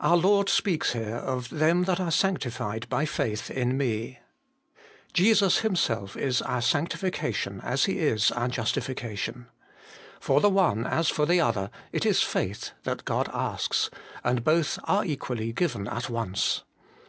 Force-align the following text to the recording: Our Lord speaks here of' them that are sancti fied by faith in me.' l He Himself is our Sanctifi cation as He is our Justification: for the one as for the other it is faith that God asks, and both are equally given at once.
Our 0.00 0.16
Lord 0.16 0.48
speaks 0.48 0.92
here 0.92 1.14
of' 1.18 1.48
them 1.60 1.84
that 1.84 2.00
are 2.00 2.10
sancti 2.10 2.50
fied 2.50 2.88
by 2.88 3.06
faith 3.06 3.48
in 3.48 3.76
me.' 3.78 4.18
l 4.18 4.78
He 5.14 5.32
Himself 5.32 6.16
is 6.16 6.42
our 6.42 6.58
Sanctifi 6.60 7.12
cation 7.12 7.60
as 7.60 7.84
He 7.84 8.00
is 8.00 8.32
our 8.32 8.48
Justification: 8.48 9.46
for 10.18 10.40
the 10.40 10.50
one 10.50 10.84
as 10.84 11.10
for 11.10 11.26
the 11.26 11.40
other 11.40 11.70
it 11.92 12.04
is 12.04 12.22
faith 12.24 12.72
that 12.82 13.04
God 13.04 13.30
asks, 13.32 13.88
and 14.24 14.42
both 14.42 14.80
are 14.82 15.04
equally 15.04 15.52
given 15.52 15.86
at 15.86 16.10
once. 16.10 16.64